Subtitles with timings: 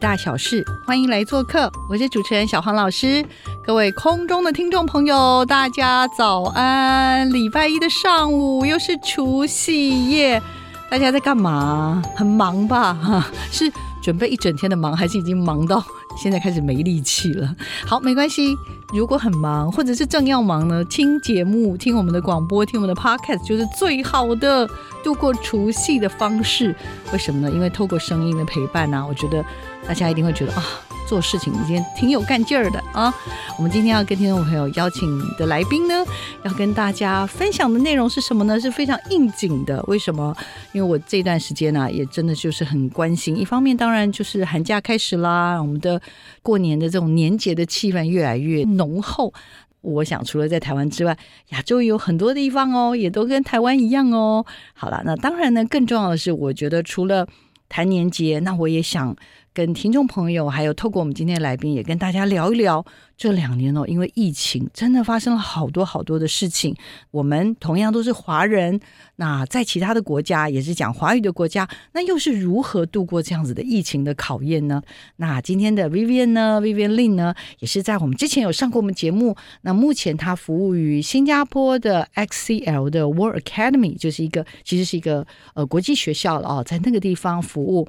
[0.00, 3.22] 大小事，欢迎来做客，我是主持人小黄老师。
[3.62, 7.30] 各位空中的听众朋友，大家早安！
[7.30, 10.42] 礼拜一的上午又是除夕夜，
[10.90, 12.02] 大家在干嘛？
[12.16, 12.94] 很忙吧？
[12.94, 13.70] 哈， 是
[14.02, 15.84] 准备一整天的忙，还是已经忙到
[16.16, 17.54] 现在开始没力气了？
[17.86, 18.56] 好，没关系。
[18.92, 24.68] 如果很忙，或者是正要忙呢，听节目、听我们的广播、听我们的 podcast 就是最好的
[25.04, 26.74] 度过除夕的方式。
[27.12, 27.50] 为什么呢？
[27.50, 29.44] 因为透过声音的陪伴呢，我觉得
[29.86, 30.64] 大家一定会觉得啊。
[31.10, 33.12] 做事情今天挺有干劲儿的啊！
[33.58, 36.04] 我们今天要跟听众朋友邀请的来宾呢，
[36.44, 38.60] 要跟大家分享的内容是什么呢？
[38.60, 39.82] 是非常应景的。
[39.88, 40.32] 为什么？
[40.70, 43.36] 因为我这段时间呢，也真的就是很关心。
[43.36, 46.00] 一方面，当然就是寒假开始啦，我们的
[46.44, 49.34] 过年的这种年节的气氛越来越浓厚。
[49.80, 54.46] 我想，除了在台湾之外，亚洲有很多地方哦，也都跟台湾一样哦。
[54.74, 57.26] 好了，那当然呢，更重要的是，我觉得除了
[57.68, 59.16] 谈年节，那我也想。
[59.52, 62.84] 跟听众朋友，还有透过我们今天的来宾，也跟大家聊一聊
[63.16, 66.74] 这两年哦，因为疫情真的发生了好多好多的事情。
[67.10, 68.78] 我们同样都是华人，
[69.16, 74.80] 那在其他的国家也是讲华语的国家，那又是如何度过这样子的疫情的考验呢？
[75.16, 79.36] 那今天的 Vivian 呢，Vivian Lin 呢，也是在我们之前有上过我们节目。
[79.62, 87.88] 那目前他服务于新加坡的 XCL 的 World Academy，就是一个其实是一个呃国际学校了哦，在那个地方服务。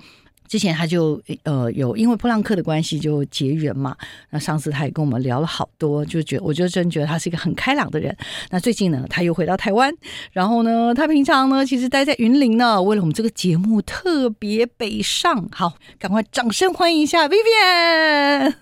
[0.51, 3.95] 之前他就呃有因为普朗克的关系就结缘嘛，
[4.31, 8.13] 那上次他也跟我们聊了好多，就觉我就真觉得他是一个很开朗的人。
[8.49, 9.89] 那最近呢，他又回到台湾，
[10.33, 15.47] 然后呢，他平常呢其实待在云林呢，为了我们这个节目特别北上。
[15.53, 18.53] 好，赶快掌声欢迎一下 Vivian，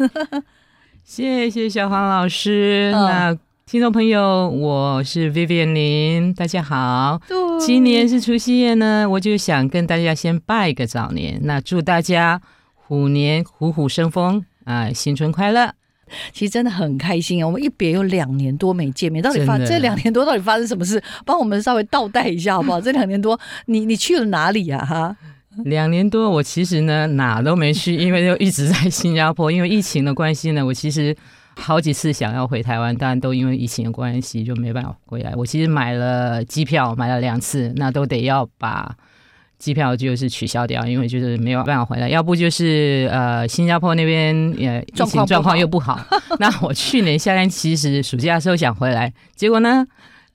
[1.04, 2.92] 谢谢小黄老师。
[2.94, 3.36] 那
[3.72, 7.22] 听众朋友，我是 Vivian 林，大家好。
[7.60, 12.42] 今年是除夕夜呢，我就想跟大家先拜个早年，那祝大家
[12.74, 15.72] 虎年虎虎生风啊，新春快乐。
[16.34, 21.00] 其实真的很开心啊，我们一别有两年多没见面，到底发这两年多到底发生什么事？
[21.24, 22.82] 帮我们稍微倒带一下好不好？
[22.82, 24.84] 这两年多，你你去了哪里呀？
[24.84, 25.16] 哈，
[25.66, 31.16] 两年多，我其实呢哪都没去，因为就一直在新加坡，因为疫情的关系呢，我其实。
[31.60, 35.34] 好几次想要回台湾，但都因为疫情的关系就没办法回来。
[35.36, 38.96] 我其实买了机票，买了两次，那都得要把
[39.60, 42.10] 机票就是取消掉，因为就是没有办法回来。
[42.10, 46.00] 要不就是呃，新加坡那边也疫情状况又不好。
[46.40, 49.86] 那我去年夏天其实暑假的时候想回来，结果呢？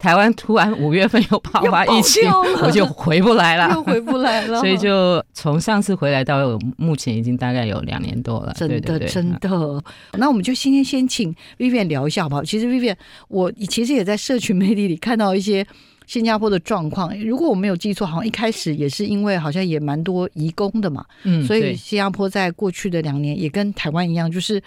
[0.05, 2.31] 台湾突然五月份又爆发疫情，
[2.63, 4.61] 我就回不来了， 又回不来了。
[4.61, 8.53] 所以就从上次回来到目前已经大概有两年多了。
[8.55, 9.83] 真的，真的。
[10.19, 12.45] 那我们就今天先请 Vivian 聊一下好不好？
[12.45, 12.95] 其实 Vivian，
[13.29, 15.67] 我其实也在社群媒体里看到一些
[16.07, 17.19] 新加坡的状况。
[17.25, 24.63] 如果我没有记错，好像一开始也是因为好像也蛮多移工的嘛，嗯，所以新加坡在过去的两年也跟台湾一样，就是。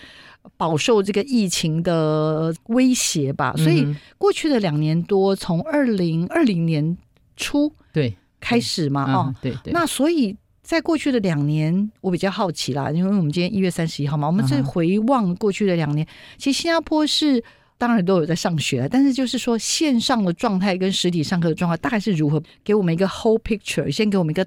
[0.56, 3.88] 饱受这个疫情的威胁吧，所以
[4.18, 6.98] 过去的两年多，从二零二零年
[7.36, 17.44] 初对开始嘛，哦，对对，那所以在过去的两年，我比较好奇啦，因为我们今天一月三十一号嘛，我们在回望过去的两年，其实新加坡是
[17.78, 22.42] 当然都有在上学，但是就是说线上的状态跟实体上课的状态大概是如何？
[22.64, 24.46] 给我们一个 whole picture，先给我们一个。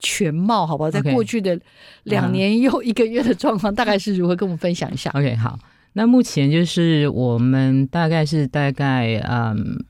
[0.00, 0.90] 全貌好不好？
[0.90, 1.58] 在过去的
[2.02, 4.34] 两年又一个月的状况大概是如何？
[4.34, 5.10] 跟我们分享一下。
[5.14, 5.58] OK，好。
[5.92, 9.84] 那目前就是我们大概是大概嗯，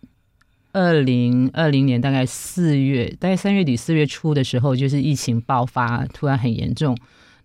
[0.73, 6.97] 二零二零年大概四月，大概三月底四月初的时候，就是疫情爆发，突然很严重。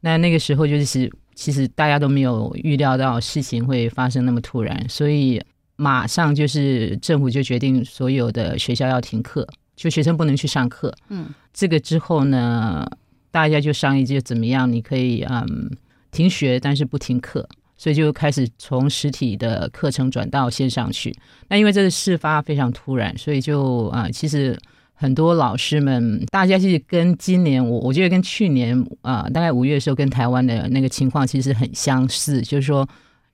[0.01, 5.41] 那那个时候就是其实大家都没有预料到事情会发生那么突然，所以
[5.75, 9.45] 马上就是政府就决定所有的学校要停课。
[9.75, 12.85] 就学生不能去上课，嗯，这个之后呢，
[13.31, 15.69] 大家就商议就怎么样，你可以嗯
[16.11, 21.13] 停学，但是不停课，所以就开始从实体的课程转到线上去。
[21.49, 24.57] 那因为这个事发非常突然，所以就啊，其实
[24.93, 32.87] 很多老师们，大家其实跟今年我我觉得跟去年啊、大概五月的时候跟台湾的那个情况其实很相似，就是说，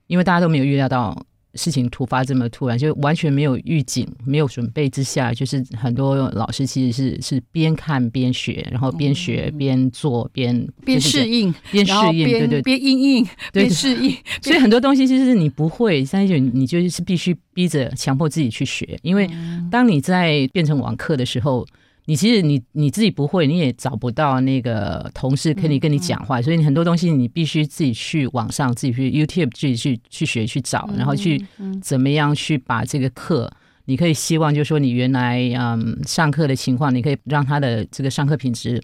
[0.08, 1.16] 因为大家都没有预料到
[1.54, 19.28] 事情突发这么突然，就完全没有预警、没有准备之下，就是很多老师其实是是边看边学，然后边学边做边边适应，边适应，对边对边应应，对边适应，所以很多东西其实是你不会，但是你就是必须逼着强迫自己去学，因为
[19.70, 21.66] 当你在变成网课的时候，
[22.04, 31.44] 你其实你你自己不会，你也找不到那个同事可以跟你讲话，所以你很多东西你必须自己去网上自己去 YouTube 自己去去学去找，然后去
[31.80, 33.50] 怎么样去把这个课。
[33.84, 38.80] 你可以希望，就是说，你原来嗯上课的情况，你可以让他的这个上课品质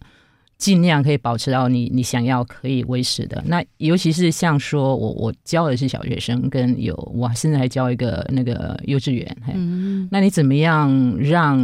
[0.56, 3.40] 尽量可以保持到你你想要可以维持的。
[3.46, 11.56] 那尤其是像说我我教的是小学生，跟有我现在还教一个那个幼稚园，嘿嗯那你怎么样让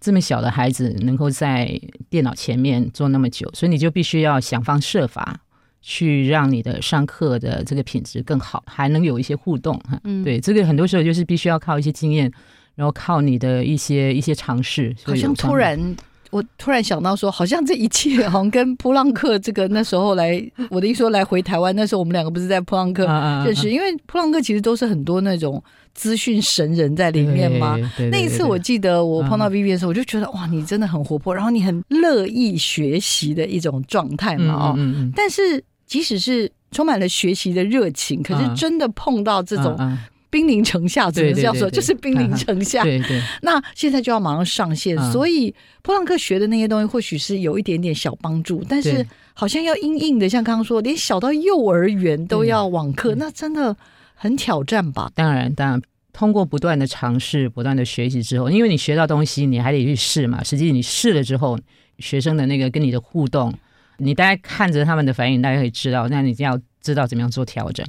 [0.00, 3.50] 这么小的孩子能够在电脑前面坐那么久？
[3.52, 5.40] 所以你就必须要想方设法
[5.80, 10.00] 去让你的上课的这个品质更好，还能有一些互动哈。
[10.04, 12.30] 嗯对，这个很多时候就是必须要靠一些经验，
[12.74, 14.94] 然后靠你的一些一些尝试。
[14.96, 15.96] 所好像突然。
[16.30, 23.06] 我突然想到说，好像这一切好像跟普朗克这个那时候来，我的意思说来回台湾，那时候我们两个不是在普朗克
[23.44, 25.62] 认识，因为普朗克其实都是很多那种
[25.94, 27.78] 资讯神人在里面嘛。
[28.10, 34.78] 那一次我记得我碰到嗯 Vivi 的时候，我就觉得哇，你真的很活泼，然后你很乐意学习的一种状态嘛哦。
[35.16, 39.96] 但是即使是充满了学习的热情，可是嗯真的碰到这种嗯
[40.30, 42.82] 兵临城下，只能这样说，就是兵临城下。
[42.84, 53.76] 对对那现在就要马上上线，嗯所以普朗克学的那些东西或许是有一点点小帮助，但是好像要硬硬的，像刚刚说，连小到幼儿园都要网课，嗯那真的
[54.14, 55.10] 很挑战吧？
[55.14, 55.82] 当然当然。
[56.10, 60.42] 通过不断的尝试、不断的学习之后，因为你学到东西，你还得去试嘛。
[60.42, 61.56] 实际你试了之后，
[62.00, 63.54] 学生的那个跟你的互动，
[63.98, 66.08] 你大概看着他们的反应，大家可以知道。
[66.08, 67.86] 那你就要知道怎么样做调整。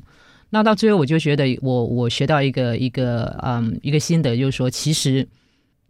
[0.52, 5.28] 那到最后，我就觉得我我学到一个一个嗯一个心得，就是说，其实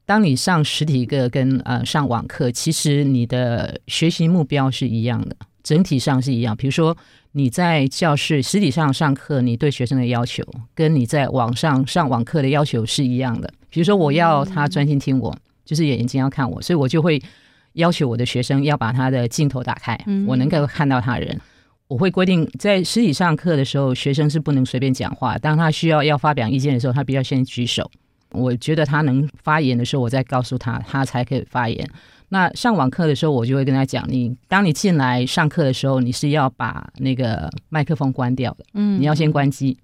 [0.06, 6.56] 当你上实体课跟呃上网课，其实你的学习目标是一样的，整体上是一样。
[6.57, 6.97] 比如说
[7.31, 10.44] 你在教室实体上上课，你对学生的要求
[10.75, 13.50] 跟你在网上上网课的要求是一样的。
[13.69, 15.33] 比如说我要他专心听我，
[15.63, 17.21] 就是眼睛要看我，所以我就会
[17.73, 21.39] 要求我的学生要把他的镜头打开，嗯我能够看到他人。
[21.89, 25.36] 我会规定，在实体上课的时候，学生是不能随便讲话。
[25.39, 27.89] 当他需要要发表意见的时候，他必须要先举手。
[28.31, 31.89] 我觉得他能发言的时候，我再告诉他，他才可以发言。
[32.30, 39.75] 那上网课的时候，我就会跟他讲，你当你进来上课的时候，你是要把那个麦克风关掉的，嗯你要先关机。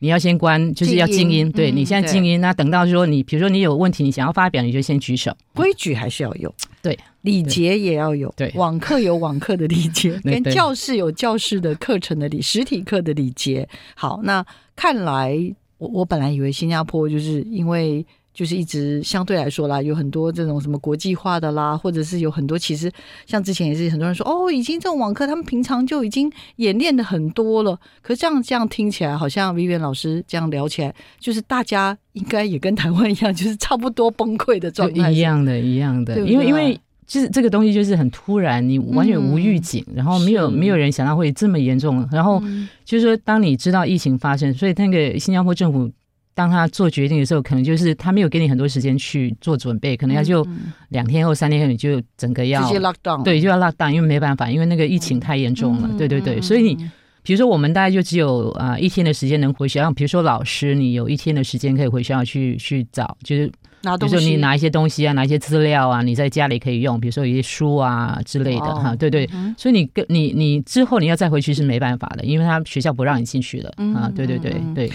[0.00, 1.50] 你要先关，就是要静音。
[1.52, 5.34] 对你现在静音，那等到说你，比如说你有问题，你想要发表，你就先举手。
[5.54, 6.52] 规矩还是要有，
[6.82, 13.68] 对，礼节也要有，对网课有网课的礼节，跟教室有教室的课程的礼，实体课的礼节。
[13.94, 14.44] 好，那
[14.74, 15.38] 看来
[15.78, 18.04] 我我本来以为新加坡就是因为。
[18.32, 22.90] 就是一直相对来说啦，有很多这种什么国际化的啦，或者是有很多其实
[23.26, 27.78] 像之前也是很多人说哦，已经这种网课他们平常就已经演练的很多了。
[28.00, 36.22] 可是这样这样听起来，好像 Vivian 老师这样聊起来，就是大家应该也跟台湾一样，就是差不多崩溃的状态，一样的，一样的，对。
[36.22, 36.32] 不对？
[36.32, 42.68] 因为因为就是这个东西就是很突然，你完全无预警，然后没有没有人想到会这么严重，然后嗯。
[42.84, 45.90] 就是说当你知道疫情发生，所以那个新加坡政府。
[46.34, 56.76] 当他做决定的时候，可能就是他没有给你很多时间去做准备，可能他就嗯两天后三天后你就整个要直接 lock down，对就要 lock down，因为没办法，因为那个疫情太严重了，嗯对对对，所以你
[57.22, 59.90] 比如说，我们大概就只有啊、一天的时间能回学校。
[59.92, 69.28] 比如说，老师你有一天的时间可以回学校去去找，就是比如说你拿一些东西啊，拿一些资料啊，你在家里可以用，比如说有一些书啊之类的哦哈，对对。
[69.34, 74.90] 嗯所以你跟你你之后你要再回去是没办法的，因为他学校不让你进去了嗯啊，对对对对，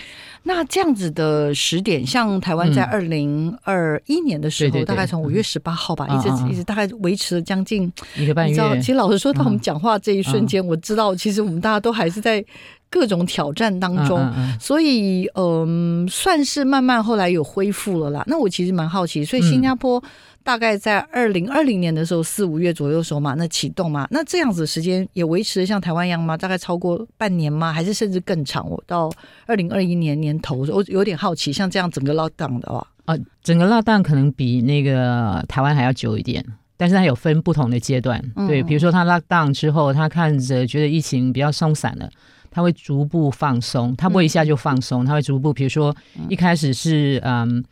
[0.48, 2.90] 那这样子的时点，像台湾在嗯。
[2.96, 12.46] 二零二一年的时候，大概从五月十八号吧，嗯一直一直大概维持了将近，一个半你知道，月其，实老实说，到我们嗯讲话这一瞬间，我知道其实我们大家都还是在
[12.90, 14.20] 各种挑战当中。
[14.20, 18.24] 嗯嗯所以，嗯，算是慢慢后来有恢复了啦。
[18.28, 20.02] 那我其实蛮好奇，所以新加坡
[20.46, 26.38] 大概在二零二零年的时候，四五月左右的时候嘛，那启动嘛，那这样子时间也维持的像台湾一样吗？
[26.38, 27.74] 大概超过半年吗？
[27.74, 28.70] 还是甚至更长？
[28.70, 29.12] 我到
[29.48, 36.46] 二零二一年年头，我有点好奇，像这样整个 lockdown 的话，啊，整个 lockdown 可能比那个台湾还要久一点。
[36.78, 42.10] 但是它有分不同的阶段，嗯对，比如说它 lock down 之后，他看着觉得疫情比较松散了，
[42.52, 45.96] 他会逐步放松，他不会一下就放松，他会逐步，比如说
[46.28, 47.64] 一开始是嗯，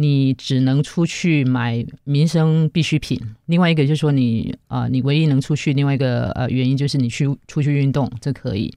[0.00, 8.72] 你只能出去买民生必需品，另外一个就是说你啊、你唯一能出去，另外一个呃原因就是你去出去运动，这可以。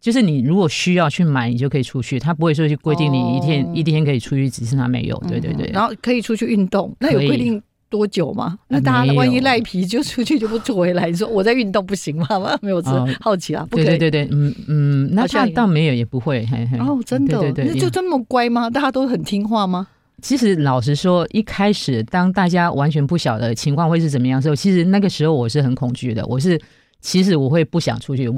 [0.00, 5.16] 就是你如果需要去买，你就可以出去，他不会说去规定你一天、哦一天可以出去几次，他没有。
[5.28, 8.58] 对对对，然后可以出去运动，那有规定多久吗？
[8.68, 12.26] 那大家万一赖皮就出去就不回来，你说我在运动不行吗？
[12.62, 13.84] 没有，我只是哦好奇啊，不可以。
[13.84, 16.78] 对对对对，嗯嗯，那好像也他倒没有也不会，嘿嘿。
[16.78, 18.70] 哦，真的，对对对，那就这么乖吗？
[18.70, 19.86] 大家都很听话吗？
[20.20, 26.24] 其实老实说，一开始当大家完全不晓得情况会是怎么样的时候，其实那个时候我是很恐惧的。
[26.26, 26.60] 我是
[27.00, 28.30] 其实我会不想出去，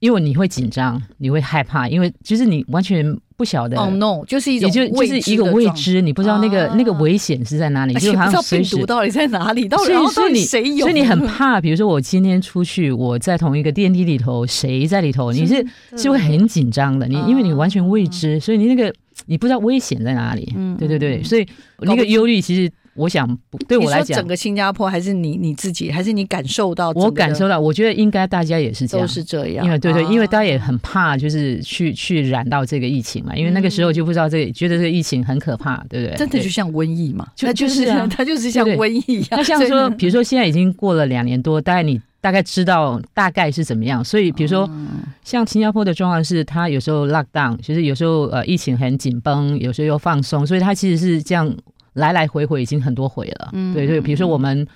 [0.00, 3.78] 因为你会紧张，你会害怕，因为就是你完全不晓得。
[3.78, 10.86] 哦、no，就是一种也就就是一个未知，你不知道那个、啊那个危险是在哪里，就好像病毒到底在哪里，到底所以然后到底所以你谁有？
[10.86, 15.64] 所以你很怕，比如说我今天出去，我在同一个电梯里头，谁在里头，你是
[15.96, 18.92] 是会很紧张的，你因为你完全未知，所以你那个
[19.26, 20.52] 你不知道危险在哪里。
[20.56, 21.46] 嗯对对对，嗯所以
[21.80, 26.90] 那个忧虑其实我想不对我来讲整，个新加坡还是你你自己，还是你感受到？
[26.90, 29.12] 我感受到，我觉得应该大家也是这样都。
[29.12, 36.16] 是这样，因为对对，啊因为大家也很怕，就是去去染到这个疫情嘛，因为那个时候就不知道这个，觉得这个疫情很可怕，对不对？
[36.16, 39.28] 真的就像瘟疫嘛，就它就就是啊 它就是像瘟疫一样。
[39.32, 44.88] 那像说， 比如说现在已经过了两年多，大概你大概知道大概是怎么样，所以比如说嗯
[45.24, 51.54] 像新加坡的状况是，它有时候 lock down，就是有时候呃疫情很紧绷，有时候又放松，所以它其实是这样
[51.94, 53.50] 来来回回已经很多回了。
[53.52, 54.66] 嗯对对，比如说我们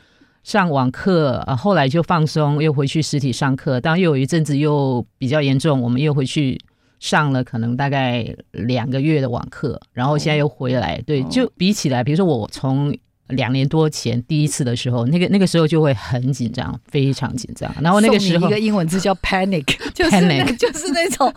[0.43, 6.61] 上网课，呃后来就放松，又回去实体上课，当然又有一阵子又比较严重，我们又回去。
[7.01, 12.97] 上了可能大概两个月的网课，然后现在又回来，对，哦就比起来，比如说我从
[13.29, 17.73] 两年多前第一次的时候，那个那个时候就会很紧张，非常紧张。
[17.81, 19.65] 然后那个时候一个英文字叫 panic，
[19.95, 21.33] 就是那 Panic 就是那种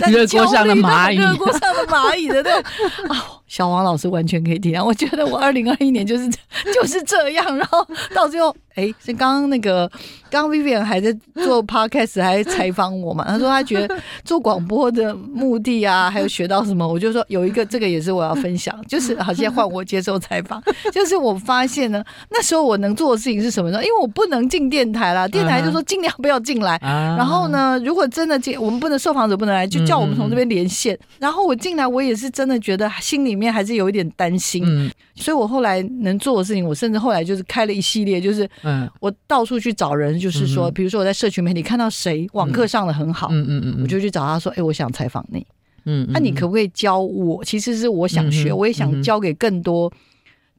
[0.00, 2.72] 在 热锅上的蚂蚁热锅上的蚂蚁的那种。
[3.46, 4.84] 哦，小王老师完全可以体谅。
[4.86, 6.28] 我觉得我二零二一年就是
[6.74, 9.90] 就是这样，然后到最后，哎，是刚刚那个
[10.30, 13.24] 刚刚 Vivian 还在做 podcast，还采访我嘛？
[13.26, 20.62] 他说他觉得做广播的目的啊，还有学到什么，我就说有一个这个也是我要分享，就是好，现在换我接受采访，
[20.92, 23.78] 就是我发现呢，那时候我能做的事情是什么呢？
[23.82, 26.76] 因为我不能进电台啦，电台就说尽量不要进来。
[26.76, 27.46] 啊然后？
[27.46, 30.98] 呢，如果真的进，我们不能受访者不能来，就叫我们从这边连线。
[31.20, 34.90] 然后我进来，我也是真的觉得心里面还是有一点担心，嗯。
[35.14, 38.88] 所以我后来能做的事情，我甚至后来就是开了一系列，就是嗯。
[39.00, 45.46] 我到处去找人，就是说，嗯比如说我在社群媒体看到谁网课上的很好，嗯嗯嗯，我就去找他说，哎，我想采访你，
[45.84, 47.44] 嗯，那、你可不可以教我？
[47.44, 49.92] 其实是我想学，嗯我也想教给更多。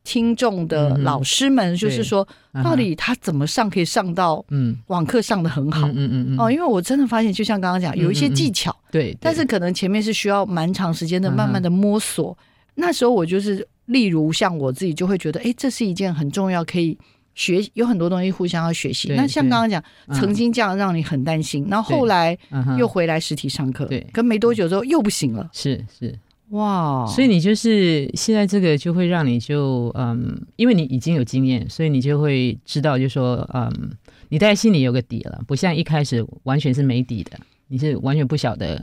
[0.04, 4.74] 听众的老师们，就是说，嗯到底他怎么上可以上到嗯。
[4.88, 5.86] 网课上的很好？
[5.90, 12.38] 嗯嗯嗯哦，因为我真的发现，就像刚刚讲，有一些技巧，对，但是可能前面是需要蛮长时间的，慢慢的摸索。
[12.80, 16.96] 那时候我就是，例如像我自己就会觉得，哎，这是一件很重要，可以
[17.34, 19.10] 学，有很多东西互相要学习。
[19.16, 22.38] 那像对刚刚讲，嗯曾经这样让你很担心，然后后对来
[22.78, 26.18] 又回来实体上课，对可没多久之后又不行了，是是，
[26.50, 27.06] 哇！
[27.08, 33.72] 所以你就是现在这个就会让你就嗯，因为你已经有经验，所以你就会知道，就说嗯，
[34.30, 38.82] 你大概心里有个底了，不像一开始完全是没底的，你是完全不晓得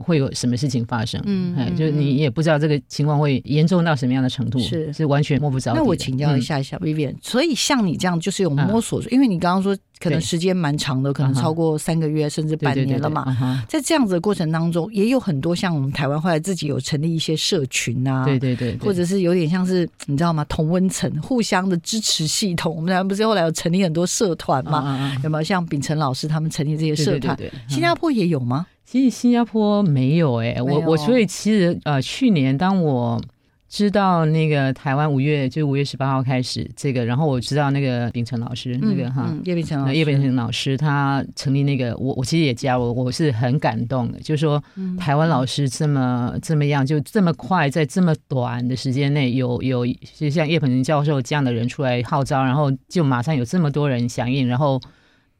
[0.00, 5.74] 会有什么事情发生，哎，嗯嗯就是你也不知道这个情况会严重到什么样的程度，是是完全摸不着。
[5.74, 13.62] 那我请教一嗯，下一下 Vivian，、所以像你这样就是有摸索，因为你刚刚说可能对时间蛮长的，可能超过三个月甚至半年了嘛。
[13.68, 20.44] 在这样子的过程当中，也有很多像我们台湾后来自己有成立一些社群啊，对对对，或者是有点像是你知道吗？
[20.48, 22.74] 同温层互相的支持系统。
[22.74, 25.14] 我们台湾不是后来有成立很多社团嘛？
[25.22, 27.36] 有没有像秉承老师他们成立这些社团？
[27.68, 28.66] 新加坡也有吗？
[28.90, 33.22] 其实新加坡没有哎、没有我我所以其实呃，去年当我
[33.68, 39.26] 知道那个台湾五月就五月十八号开始这个，然后我知道那个秉承老师、那个哈。
[39.28, 49.86] 嗯，叶秉承叶秉承老师他成立那个，我我其实也加我，我是很感动的，就是说嗯台湾老师这么这么样，就这么快在这么短的时间内有有
[50.18, 54.80] 就像叶秉成教授这样的人出来号召，然后就马上有这么多人响应，然后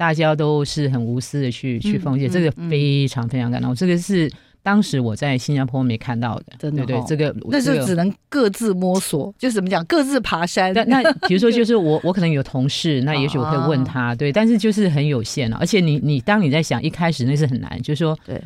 [0.00, 10.72] 大家都是很无私的去去奉献，嗯这个嗯非常非常感动，这个是当时我在新加坡没看到的，真的哦，对对这个那这个就只能各自摸索，就是怎么讲，各自爬山。
[10.72, 18.40] 那那比如说，就是我我可能有同事，那也许我可以问他，对，但是就是很有限了、而且你你当你在想一开始那是很难，就是说对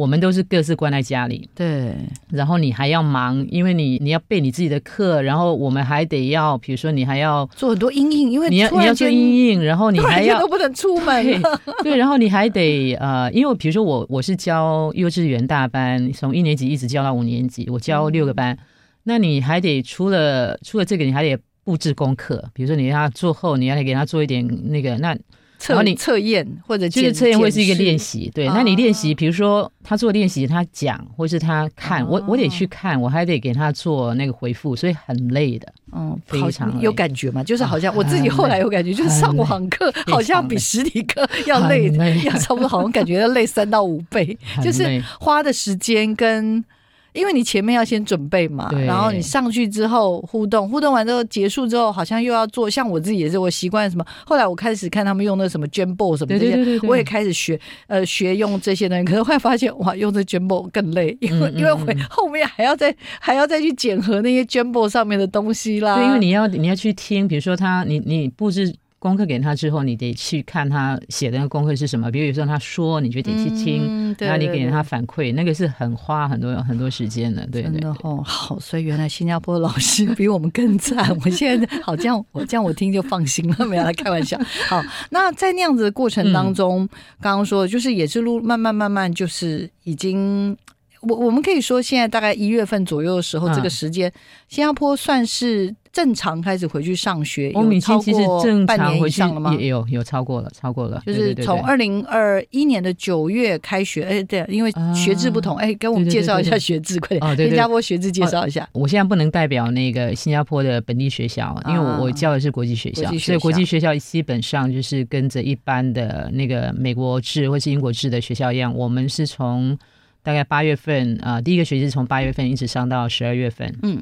[0.00, 1.94] 我们都是各自关在家里，对，
[2.30, 11.42] 然后你还要忙，因为你你要备你自己的课，然后我们还得要，比如说你还要做很多阴影，因为你要你要做阴影，然后你还要间都不能出门。
[11.82, 18.56] 对，然后你还得呃，因为比如说我我是教幼稚园大班，从一年级一直教到五年级，我教六个班。
[19.02, 25.14] 那你还得除了除了这个，你还得布置功课，比如说你让他做后，你还得给他做一点那个那。
[25.60, 28.46] 测你测验或者就是测验会是一个练，检习，对。
[28.46, 35.72] 啊那你练习，比如说他做练习，他讲或是他看，我我得去看，我还得给他做那个回复，所以很累的。
[35.92, 37.44] 嗯，非常有感觉嘛？
[37.44, 41.92] 就是好像啊我自己后来有感觉，就是上网课好像比实体课要累
[42.24, 46.64] 要差不多，好像感觉要累三到五倍， 就是花的时间跟。
[47.12, 52.68] 因为你前面要先准备嘛，然后你上去之后互动，互动完之后结束之后，好像又要做。
[52.70, 54.04] 像我自己也是，我习惯什么。
[54.24, 59.04] 后来我开始看他们用那什么 Jambo 什么这些，对对对对对我也开始学，呃，学用这些东西。
[59.04, 65.96] 可是后来发现，哇，用这 Jambo 更累，因为、嗯嗯因为回嗯后面还要再还要再去检核那些 Jambo 上面的东西啦。
[65.96, 72.10] 对，因为你要你要去听，比如说他你你布置功课给他之后，你得去看他写的那个功课是什么。
[72.10, 77.46] 比如说他说，你就得去听，嗯对然后你给他反馈，那个是很花很多很多时间的。
[77.46, 81.16] 对真对的哦，好，所以原来新加坡老师比我们更惨。
[81.24, 84.38] 我现在好这样，我这样我听就放心了，没有来开玩笑。
[84.68, 86.86] 好，那在那样子的过程当中，
[87.22, 90.54] 刚刚说的就是也是路慢慢慢慢就是已经。
[91.02, 94.12] 我我们可以说，现在大概一月份左右的时候，嗯这个时间，
[94.48, 99.54] 新加坡算是正常开始回去上学，欧米有超其实过正半年常回去了吗？
[99.58, 108.68] 也有有超过了，超过了，就是从二零二一年的九月开学，哎，对，因为学制不同，哎，跟我们介绍一下学制，快点，新加坡学制介绍一下。
[108.72, 119.76] 我现在不能代表那个新加坡的本地学校，因为啊我我教的是国际学校，所以国校际学校基本上就是跟着一般的那个美国制或是英国制的学校一样，我们是从
[120.22, 124.00] 大概八月份啊、呃第一个学期是从八月份一直上到十二月份，嗯。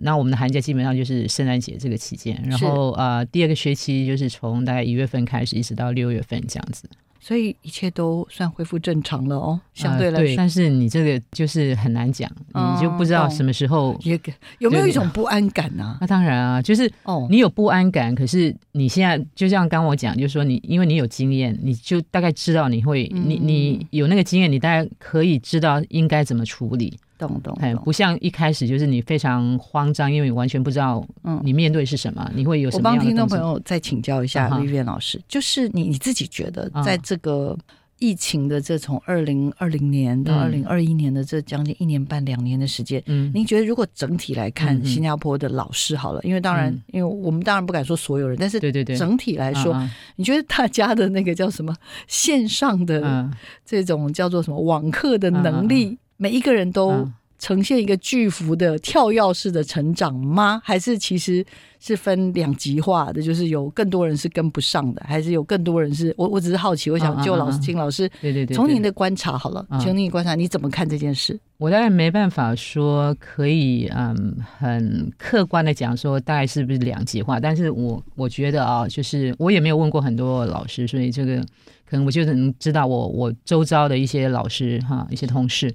[0.00, 6.88] 那我们的寒假基本上就是圣诞节这个期间，然后呃，第二个学期就是从大概一月份开始，一直到六月份这样子。
[7.22, 13.94] 所以一切都算恢复正常了哦，相对呃来说，但是你这个就是很难讲，哦你就不知道什么时候。
[14.02, 14.18] 也
[14.58, 26.98] 有没有一种不安感呢、那当然啊，就是哦，你有不安感，可是你现在就像刚我讲，就是说你因为你有经验，你就大概知道你会，嗯你你有那个经验，你大概可以知道应该怎么处理。
[27.28, 31.40] 懂懂哎，不像一开始就是你非常慌张，因为你完全不知道嗯。
[31.44, 33.38] 你面对是什么，你会有什么样我帮听众朋。
[33.38, 34.60] 友再请教一下啊哈。
[34.60, 36.82] Vivian 老师，就是你你自己觉得啊。
[36.82, 37.56] 在这个
[37.98, 46.82] 疫情的这从二零二零年到二嗯零二一年的这将近一年半两年的时间，嗯，您觉得如果整体来看新加坡的老师好了，因为当然嗯。
[46.92, 51.74] 因为我们当然不敢说所有人，但是对对对，整体来说，啊你觉得大家的那个叫什么
[52.06, 53.30] 线上的嗯
[53.66, 60.60] 这种叫做什么网课的能力，每一个人都嗯呈现一个巨幅的跳跃式的成长吗？
[60.62, 61.42] 还是其实
[61.78, 63.22] 是分两极化的？
[63.22, 66.12] 就是有更多人是跟不上的，还是有更多人是？
[66.18, 71.40] 我我只是好奇，我想就老师嗯请老师对对对，从您的观察好了，嗯请您观察你怎么看这件事？
[71.56, 81.40] 我当然没办法说可以嗯很客观的讲说大概是不是两极化，但是我我觉得啊，就是我也没有问过很多老师，所以这个
[81.88, 85.74] 可能我就能知道我我周遭的一些老师哈一些同事，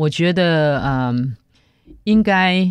[0.00, 1.36] 我觉得嗯
[2.04, 2.66] 应该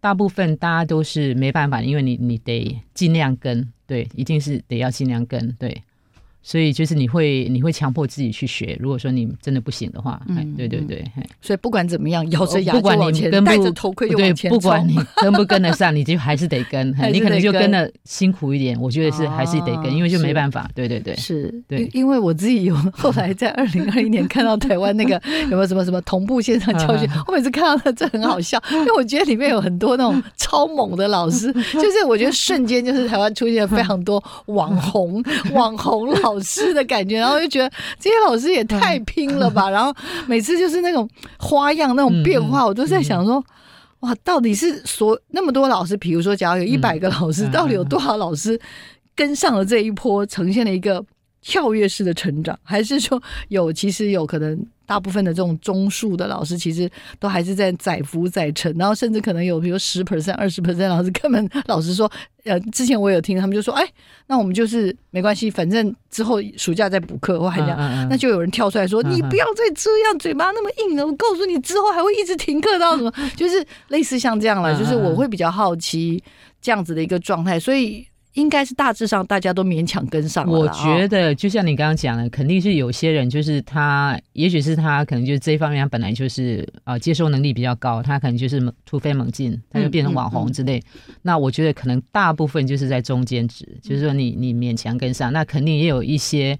[0.00, 5.82] 大部分大家都是没办法，因为你你得尽量跟，对，一定是得要尽量跟，对。
[6.42, 14.98] 所以就是你会你会强迫自己去学，如果说你真的不行的话，哎嗯，对对对，哎所以不管怎么样，咬着牙就不管往前，你跟不戴着头盔往前，不管你。
[15.20, 18.78] 跟不跟得上，你就还是得跟你可能就跟的辛苦一点。
[18.80, 20.68] 我觉得是还是得哦跟，因为就没办法。
[20.74, 35.22] 对对对，是，对因因为我自己有 后来在二零二一年看到台湾那个有没有什么什么同步线上教学，我每次看到那这很好笑， 因为我觉得里面有很多那种超猛的老师，就是我觉得瞬间就是台湾出现了非常多网红
[35.52, 39.92] 网红老师的感觉，然后就觉得这些老师也太拼了吧，然后
[40.26, 43.42] 每次就是那种花样那种变化，我都在想说。
[44.00, 48.58] 哇，到底是所那么多老师，比如说，假如有一百个老师，嗯到底有多少老师
[49.14, 51.04] 跟上了这一波，呈现了一个
[51.42, 62.10] 跳跃式的成长，还是说有其实有可能大部分的这种中数的老师，其实都还是在载浮载沉，然后甚至可能有比如十 percent、二十 percent 老师根本老实说，
[62.44, 63.86] 呃，之前我有听他们就说，哎，
[64.26, 67.74] 那我们就是没关系，反正之后暑假再补课或寒假。
[67.74, 71.06] 嗯嗯嗯那就有人跳出来说：“嗯你不要再这样，嘴巴那么硬了。
[71.06, 74.78] 我告诉你，之后还会一直停课到什么，就是类似像这样了。
[74.78, 76.22] 就是我会比较好奇
[76.60, 80.68] 这样子的一个状态，所以应该是大致上大家都勉强跟上了我。
[80.68, 90.82] 觉得就像你刚刚讲的，肯定是有些人就是他，也许是他可能就是这一方面他本来就是啊、呃接受能力比较高，他可能就是突飞猛进，他就变成网嗯红之类。
[91.22, 96.58] 那我觉得可能大部分就是在中间值，就是说你你勉强跟上，那肯定也有一些。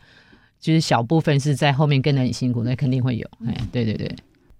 [0.62, 4.14] 就是小部分是在后面跟得很辛苦，那肯定会有，哎，对对对，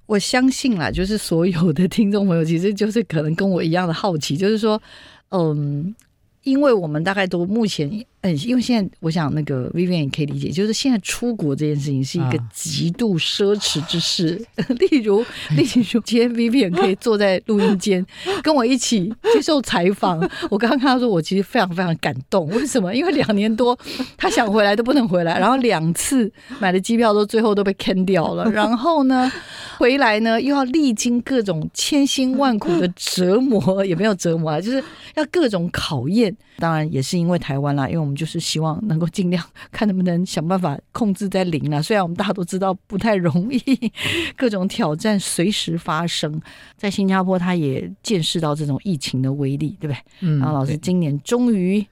[0.06, 4.80] 我相信啦，就是所有的听众朋友，其实就是可能跟我一样的好奇，就是说，
[5.28, 5.94] 嗯。
[6.42, 7.88] 因为我们大概都目前，
[8.22, 14.40] 嗯，因为现在我想那个 Vivian 也可以理解，就是现在出国这件事情是一个极度奢侈之事。
[14.78, 15.22] 例如，
[15.56, 18.04] 例如，今天 Vivian 可以坐在录音间
[18.42, 20.18] 跟我一起接受采访。
[20.50, 22.46] 我刚刚看到说，我其实非常非常感动。
[22.48, 22.94] 为什么？
[22.94, 23.78] 因为两年多
[24.18, 28.44] 他想回来都不能回来，然后两次买的机票都最后都被坑掉了。
[28.50, 29.32] 然后呢，
[29.78, 34.82] 回来呢又要历经各种千辛万苦的折磨，也没有折磨啊，就是
[35.14, 36.36] 要各种考验。
[36.58, 41.80] 当然也是因为台湾啦，因为我们就是希望能够尽量看能不能想办法控制在零啦。
[41.82, 43.92] 虽然我们大家都知道不太容易，
[44.36, 46.40] 各种挑战随时发生。
[46.76, 49.96] 在新加坡，他也见识到这种疫情的威力，对不对？
[50.20, 50.38] 嗯。
[50.38, 51.84] 然后老师今年终于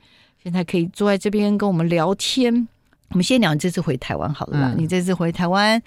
[0.42, 2.68] 现在可以坐在这边跟我们聊天。
[3.10, 4.74] 我们先聊这次回台湾好了吧。
[4.76, 5.82] 你这次回台湾。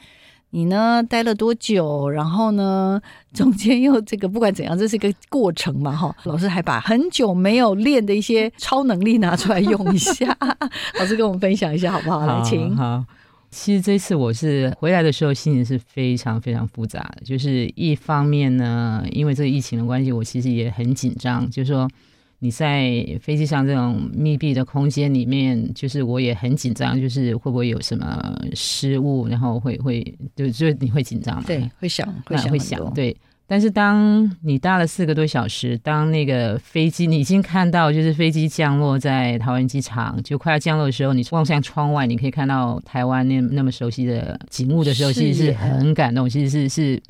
[0.52, 1.02] 你呢？
[1.02, 2.10] 待了多久？
[2.10, 3.02] 然后呢？
[3.34, 6.14] 中间又这个不管怎样，这是一个过程嘛，哈。
[6.24, 10.38] 老师还把很久没有练的一些超能力拿出来用一下，
[11.00, 12.26] 老师跟我们分享一下好不好？
[12.26, 12.76] 来，请。
[12.76, 13.04] 好，
[13.50, 21.90] 其实这次我是回来的时候心情是非常非常复杂的，就是一方面呢，因为这个疫情的关系，我其实也很紧张，就是说。
[22.44, 30.04] 你在飞机上这种密闭的空间里面，就是我也很紧张，就是会不会有什么失误，然后会会
[30.36, 31.44] 就就你会紧张吗？
[31.46, 32.94] 对，会想，会想，会想。
[32.96, 47.04] 对，但是当你搭了四个多小时，当那个飞机你已经看到，就是飞机降落在台湾机场，就快要降落的时候，你望向窗外，你可以看到台湾那那么熟悉的景物的时候，其实是很感动，其实是是。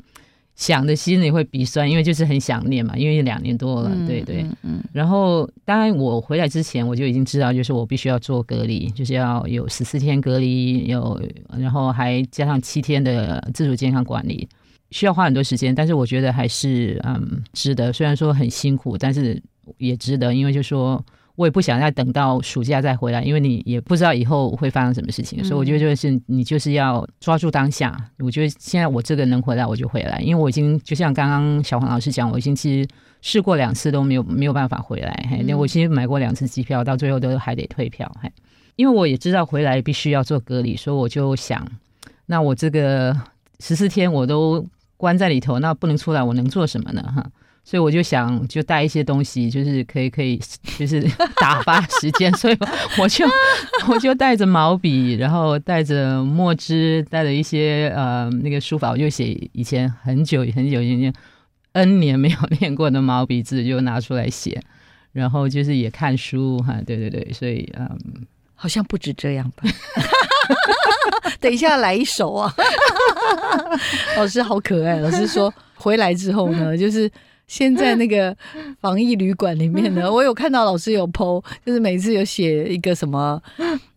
[0.54, 4.46] 想的心里会鼻酸，因为就是很想念嘛，因为两年多了，对对。
[4.62, 4.82] 嗯。
[4.92, 11.20] 然后，当然我回来之前，我就已经知道，就是我必须要做隔离，就是要有十四天隔离，有
[11.58, 14.48] 然后还加上七天的自主健康管理，
[14.90, 17.92] 需要花很多时间，但是我觉得还是嗯值得。
[17.92, 19.42] 虽然说很辛苦，但是
[19.78, 21.04] 也值得，因为就说。
[21.34, 27.96] 我也不想再等到暑假再回来，因为你也不知道以后会发生什么事情，所以我觉得就是你就是要抓住当下。
[28.18, 32.88] 我觉得现在我这个能回来我就回来，因为我已经就像刚刚小黄老师讲，我已经其实
[33.22, 35.26] 试过两次都没有没有办法回来。
[35.30, 38.10] 嘿，那我其实买过两次机票，到最后都还得退票。
[38.20, 38.30] 嘿，
[38.76, 41.66] 因为我也知道回来必须要做隔离，所以我就想，
[42.26, 43.16] 那我这个
[43.60, 44.66] 十四天我都
[44.98, 47.02] 关在里头，那不能出来，我能做什么呢？
[47.02, 47.26] 哈。
[47.64, 50.36] 所以我就想，就带一些东西，就是可以可以，
[50.76, 51.00] 就是
[51.40, 52.30] 打发时间。
[52.36, 52.58] 所以
[52.98, 53.24] 我就
[53.88, 61.14] 我就带着毛笔，然后带着墨汁，带着一些呃那个书法，我就写以前很久很久以前
[61.72, 64.60] N 年没有练过的毛笔字，就拿出来写。
[65.12, 69.62] 然后就是也看书哈，对对对，所以嗯，好像不止这样吧。
[71.38, 72.52] 等一下来一首啊，
[74.16, 74.96] 老师好可爱。
[74.96, 77.08] 老师说回来之后呢，就是。
[77.52, 78.34] 现在那个
[78.80, 83.38] 防疫旅馆里面呢， 我有看到老师有 PO，就是每次有写一个什么，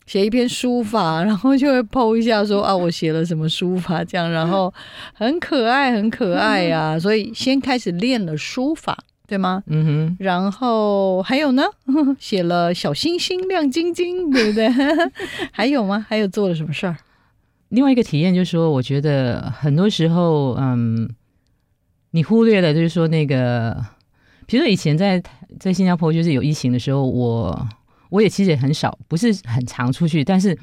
[0.04, 4.72] 写一篇书法，然后就会 PO 一下说啊，我写了什么书法这样，然后
[5.14, 6.98] 很可爱，很可爱呀。
[6.98, 9.62] 所以先开始练了书法，对吗？
[9.68, 10.16] 嗯哼。
[10.20, 11.62] 然后还有呢，
[12.20, 14.68] 写了小星星亮晶晶，对不对？
[15.50, 16.04] 还有吗？
[16.06, 16.94] 还有做了什么事儿？
[17.70, 21.08] 另外一个体验就是说，我觉得很多时候，嗯。
[22.16, 23.76] 你忽略了，就是说那个，
[24.46, 25.22] 比如说以前在
[25.60, 27.68] 在新加坡，就是有疫情的时候，我
[28.08, 30.58] 我也其实也很少，不是很常出去，但是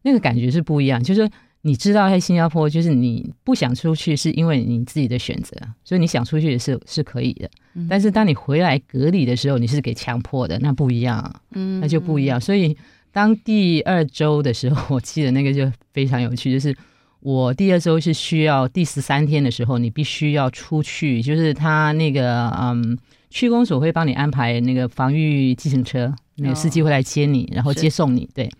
[0.00, 1.02] 那个感觉是不一样。
[1.02, 1.28] 就是
[1.60, 7.50] 你知道，在新加坡，就是你不想出去，是因为你自己的选择，所以你想出去也是是可以的。
[7.86, 12.40] 但是当你回来隔离的时候，你是给强迫的，那不一样，嗯，那就不一样。
[12.40, 12.74] 所以
[13.12, 16.74] 当第二周的时候，我记得那个就非常有趣，就是。
[17.24, 22.98] 我第二周是需要第十三天的时候，你必须要出去，就是他那个嗯，
[23.30, 28.28] 区公所会帮你安排那个防御计程车，那个司机会来接你，然后接送你。
[28.34, 28.50] 对，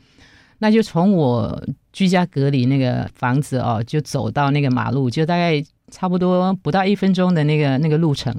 [0.61, 8.35] 那就从我居家隔离那个房子哦，就走到那个马路，就大概差不多不到一分钟的那个那个路程。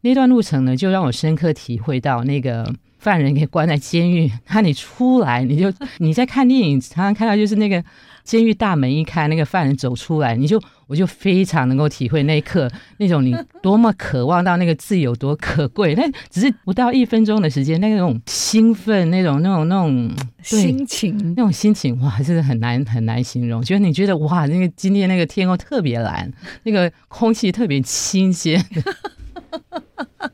[0.00, 7.84] 那段路程呢，就让我深刻体会到那个 犯人给关在监狱，那你出来，你就你在看电影常常看到就是那个。
[8.30, 20.08] 监狱大门一开，那个犯人走出来，你就我就非常能够体会那一刻那种你多么渴望到那个自由多可贵，那只是不到一分钟的时间，那种兴奋，那种那种那种
[20.44, 23.60] 心情，那种心情哇，真的很难很难形容。
[23.62, 28.64] 就是你觉得哇，那个今天那个天空特别蓝，那个空气特别新鲜。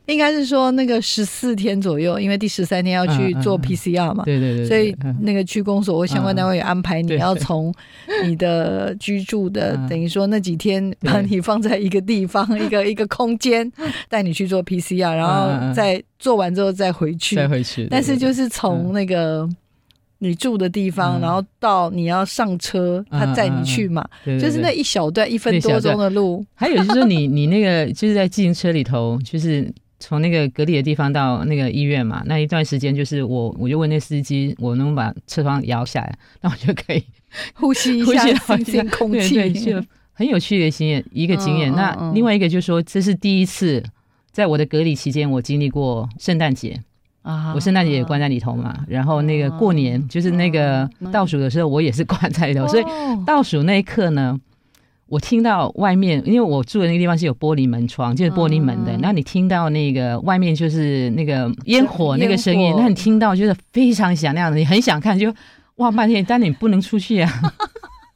[0.05, 7.73] 应该是说那个十四天左右，因为第十三天要去做 PCR 嘛，对对对，所以那个区公所或相关单位也安排你要从
[8.23, 13.69] 你的居住的，等于说那几天把你放在一个地方，一 个一个空间，
[14.09, 17.87] 带你去做 PCR，然后再做完之后再回去，再回去。
[17.89, 19.47] 但是就是从那个。
[20.19, 26.43] 你住的地方，然后到你要上车，他载你去嘛，就是那一小段一分多钟的路。
[26.55, 37.03] 还有就是，你你那个就是在自行车里头，就是从那个隔离的地方到那个医院嘛，那一段时间就是我我就问那司机，我能把车窗摇下来，那我就可以
[37.53, 38.25] 呼吸一下
[38.57, 41.71] 新鲜空气，就很有趣的经验一个经验。
[41.73, 43.83] 那另外一个就是说，这是第一次
[44.31, 46.79] 在我的隔离期间，我经历过圣诞节。
[47.53, 52.83] 我圣诞节也关在里头嘛，然后那个过年就是那个倒数的时候，我也是关在里头，所以
[53.25, 54.39] 倒数那一刻呢，
[55.07, 65.33] 我听到外面，因为我住的那个地方是有玻璃门窗，就是玻璃门的，那你听到那个外面就是那个烟火那个声音，那你听到就是非常响亮的，你很想看，就
[65.75, 67.29] 哇半天，但你不能出去啊，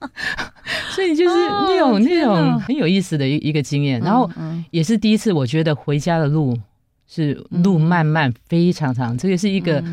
[0.95, 1.36] 所以就是
[1.67, 4.30] 那种那种很有意思的一一个经验，然后
[4.69, 6.58] 也是第一次，我觉得回家的路。
[7.13, 9.84] 是路漫漫非常长，这个是一个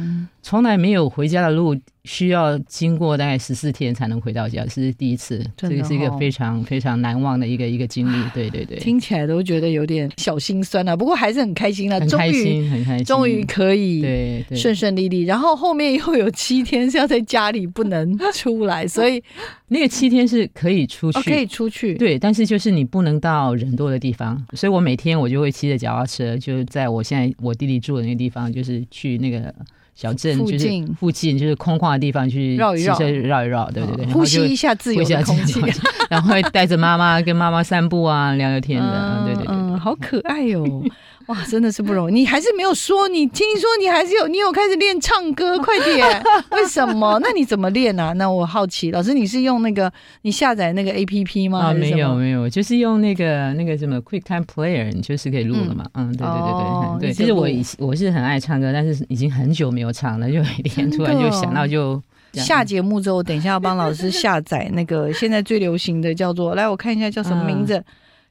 [0.48, 1.76] 从来没有回家的路。
[2.04, 8.24] 需要经过大概十四天才能回到家，这是第一次，这个是一个非常非常难忘的一个一个经历。
[8.32, 15.24] 对对对，听起来都觉得有点小心酸啊，不过还是很开心了，很开心，很开心，终于可以对顺顺利利。
[15.24, 19.22] 然后后面又有七天是要在家里不能出来， 所以
[19.66, 24.42] 那个七天是可以出去，可以出去，对，但是就是你不能到人多的地方。
[24.54, 29.54] 所以我每天我就会骑着脚踏车，就在我现在我弟弟住的那个地方，就是去那个。
[30.00, 35.60] 小镇就是附近，就是空旷的地方去绕一绕，绕一绕，对对对，呼吸一下自由的空气，
[36.08, 40.84] 然后会带着妈妈跟妈妈散步啊，聊聊天的，对对对，嗯，好可爱哟。
[41.28, 42.14] 哇，真的是不容易！
[42.14, 46.22] 你还是没有说，你听说你还是有，你有开始练唱歌， 快点！
[46.52, 47.18] 为什么？
[47.22, 48.14] 那你怎么练啊？
[48.14, 51.66] 那我好奇，老师，你是用那个你下载那个 A P P 吗？
[51.66, 55.84] 啊，没有没有，就是用那个那个什么 Quick Time Player，你就是可以录了嘛。
[55.92, 57.12] 嗯，对对对对对。
[57.12, 67.84] 其实我以我是很爱唱歌，但是已经很久没有唱了，就一天突然就想到就下节目之后，等一下要帮老师下载那个现在最流行的叫做，来我看一下叫什么名字。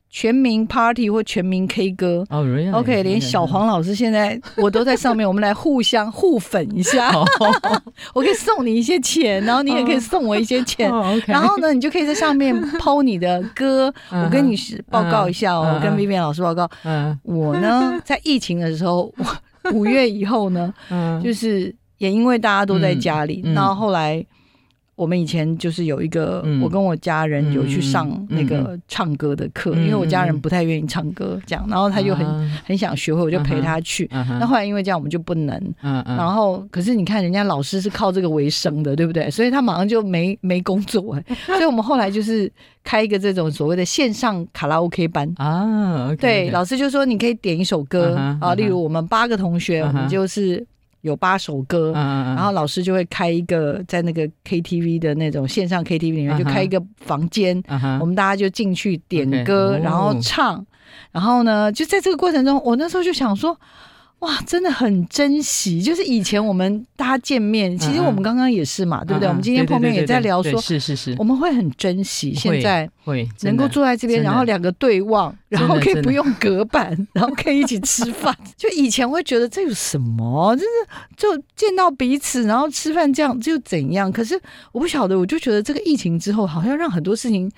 [0.10, 7.12] 全民 Party 或全民 K 歌哦，OK，连小黄老师现在我都在上面，我们来互相 互粉一下。
[8.14, 10.90] 我可以送你一些钱，然后你也可以送我一些钱。
[11.26, 13.94] 然后呢，你就可以在上面抛你的歌。
[14.10, 16.70] 我跟你是报告一下哦，我跟 Vivian 老师报告。
[16.84, 19.14] 嗯，我呢在疫情的时候，
[19.74, 20.74] 五月以后呢，
[21.24, 24.26] 就是也因为大家都在家里，然后后来。
[24.98, 34.10] 我们以前就是有一个，我跟我家人有去上那个唱歌的课，因为我家人不太愿意唱歌，这样，然后他就很很想学会，我就陪他去。
[34.12, 35.56] 那后来因为这样，我们就不能。
[35.82, 39.30] 然后，可是你看，人家老师是靠这个为生的，对不对？
[39.30, 41.16] 所以他马上就没 没工作。
[41.46, 42.52] 所以我们后来就是
[42.84, 46.12] 开一个这种所谓的线上卡拉 OK 班啊。
[46.20, 50.66] 对，老师就说你可以点一首歌啊，例如我们八个同学，我们就是。
[51.02, 57.62] 有八首歌，然后老师就会开一个在那个 KTV 的那种线上 KTV 里面，就开一个房间，
[58.00, 60.66] 我们大家就进去点歌，然后唱，
[61.12, 63.60] 然后呢，就在这个过程中，我那时候就想说。
[64.20, 65.80] 哇，真的很珍惜。
[65.80, 69.30] 就是以前我们大家见面，其实我们刚刚也是嘛，对不对？
[69.30, 78.36] 我们今天碰面也在聊说，是是是，我们会很珍惜现在会能够坐在这边，然后两个对望，然后可以不用隔板， 然后可以一起吃饭。
[78.58, 80.68] 就以前会觉得这有什么，就是
[81.16, 84.12] 就见到彼此，然后吃饭这样就怎样。
[84.12, 84.34] 可是
[84.72, 87.52] 我不晓得，我就觉得这个疫情之后，好像让很多事情，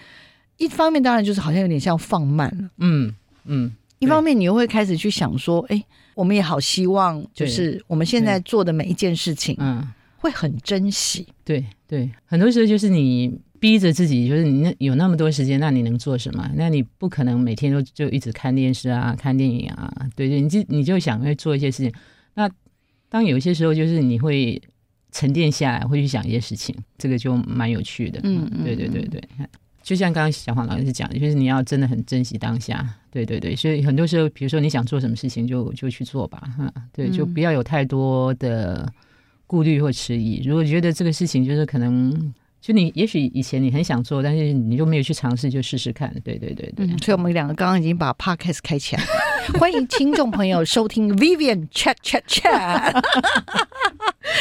[0.58, 5.82] 一方面当然就是好像有点像放慢了，嗯嗯，一方面你又会开始去想说，哎。
[6.20, 11.26] 我们也好希望，就是我们现在做的每一件事情，嗯，会很珍惜。
[11.46, 16.52] 对对，很多时候就是你逼着自己，就是你那有那么多时间，那你能做什么？
[16.56, 19.90] 那你不可能每天都就一直看电视啊、看电影啊。
[20.14, 21.94] 对对，你就你就想会做一些事情。
[22.34, 22.52] 那
[23.08, 24.62] 当有一些时候，就是你会
[25.14, 28.20] 沉淀下来，会去想一些事情，这个就蛮有趣的。
[28.24, 29.24] 嗯，对对对对。
[29.90, 38.88] 就像刚刚小黄老师讲的，就是你要真的很珍惜当下，对对对，所以很多时候，比如说你想做什么事情，就就去做吧，哈，对，就不要有太多的
[39.48, 40.44] 顾虑或迟疑。
[40.46, 46.86] 如果觉得这个事情就是可能，就你也许以前你很想做，但是你就没有去尝试，就试试看，对对对对。
[47.00, 49.04] 所以我们两个刚刚已经把 podcast 开起来，
[49.60, 53.04] 欢迎听众朋友收听 Vivian Chat Chat Chat。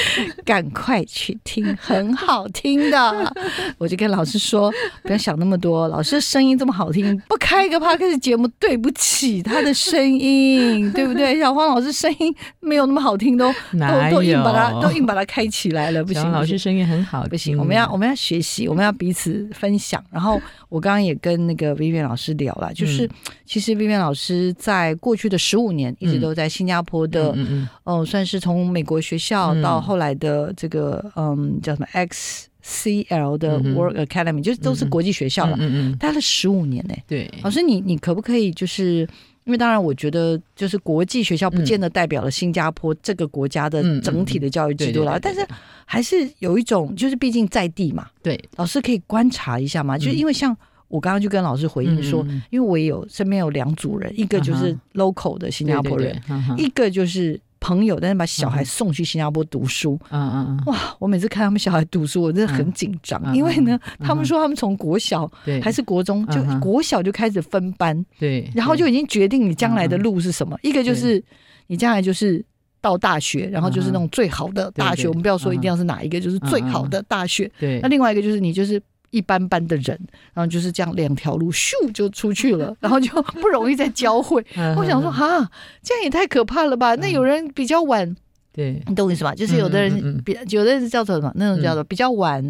[0.45, 3.35] 赶快去听，很好听的。
[3.79, 11.39] 我就跟老师说，不要想那么多，老师的声音这么好听，不开一个 podcast 节目，对不起他的声音，对不对？
[11.41, 20.03] 小黄老师声音没有那么好听，都都都硬把它都硬把它开起来了，不行，老师声音很好，不行，我们要我们要学习，我们要彼此分享。
[20.11, 23.11] 然后我刚刚也跟那个 Vivian 老师聊了，就是、嗯
[23.49, 29.63] 其实 Vivian 老师在过去的十五年一直都在新加坡的，嗯嗯哦、算是从美国学校嗯。
[29.63, 39.09] 到后来的这个嗯叫什么 XCL 的 Work Academy，、就是都是国际学校了，嗯嗯嗯，待了十五年呢、对，老师你，你可不可以就是？
[39.44, 45.40] 因为当然，我觉得就是国际学校不嗯见得代表了新加坡这个国家的整体的教育制度了，但是
[45.87, 50.55] 还是有一种，就是毕竟在地嘛，对，老师可以观察一下嘛，就是因为像
[50.88, 56.14] 我刚刚就跟老师回应说，因为我也有身边有两组人，一个就是嗯 local 的新加坡人，
[56.59, 59.99] 一个就是朋友，但是把小孩嗯送去新加坡读书。
[60.11, 60.97] 嗯嗯嗯，哇！
[60.99, 65.31] 我每次看他们小孩读书，我真的很紧张，因为呢，嗯他们说他们从国小，
[65.62, 70.59] 还是国中，就国小就开始分班，对，然后就已经决定你将来的嗯路是什么。
[70.62, 71.23] 一个就是
[71.66, 72.44] 你将来就是
[72.81, 75.09] 到大学，然后就是那种最好的大学。
[75.09, 77.51] 我们不要说一定要是哪一个，就是最好的大学。
[77.59, 79.99] 对那，另外一个就是你就是一般般的人，
[80.35, 84.44] 然后就是这样两条路咻就出去了， 然后就不容易再交汇。
[84.57, 85.51] 嗯我想说，啊，
[85.83, 86.94] 这样也太可怕了吧？
[86.97, 88.14] 那有人比较晚，
[88.53, 89.35] 对，你懂我意思吧？
[89.35, 91.33] 就是有的人比有的人叫做什么？
[91.37, 92.42] 那种叫做比较晚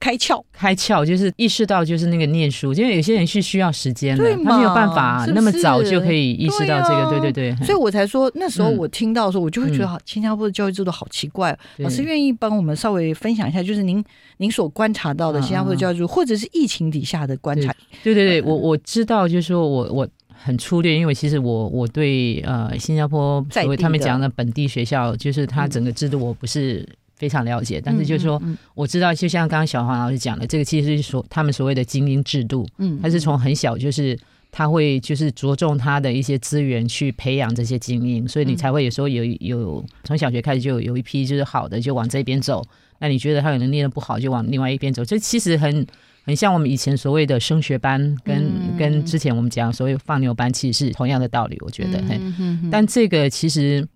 [0.00, 0.42] 开窍。
[0.52, 8.76] 开窍就是意识到就是那个念书，因为有些人是需要时间的，他没有嘛办法那么早就可以意识到这个，对啊对对对，所以我才说，那时候嗯。
[8.78, 9.88] 我听到的时候，我就会觉得，嗯。
[9.88, 14.04] 好，新加坡的教育制度好奇怪老师愿意帮我们稍微分享一下，就是您
[14.36, 17.74] 您所观察到的嗯新加坡的教育制度，或者是疫情底下的观察。
[18.02, 26.86] 对对对，我我知道，就是说我我很粗略，因为其实我我对呃新加坡在地所谓他们的讲的本地学校，就是它整个制度我不是
[27.18, 34.18] 非常了解，但是就是说嗯我知道，就像刚刚小黄老师讲的，这个其实是所他们所谓的精英制度，嗯它是从很小就是。
[34.50, 38.56] 他会就是着重他的一些资源去培养这些精英，所以你嗯。
[38.56, 42.64] 才会有时候有有从小学开始就有有一批就是好的就往这边走，
[42.98, 45.86] 那你觉得他可能念的不好就往另外一边走，这其实很
[46.24, 52.02] 很像我们以前所谓的升学班，跟、嗯跟之前我们讲所谓放牛班其实是同样的道理，我觉得。
[52.70, 53.86] 但这个其实